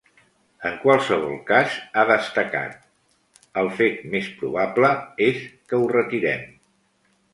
En 0.67 0.77
qualsevol 0.83 1.35
cas, 1.49 1.75
ha 1.97 2.05
destacat: 2.11 2.79
“El 3.65 3.69
fet 3.83 4.01
més 4.15 4.31
probable 4.41 4.91
és 5.27 5.45
que 5.53 5.81
ho 5.83 5.89
retirem”. 5.93 6.43